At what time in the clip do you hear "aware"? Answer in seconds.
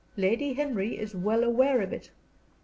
1.43-1.79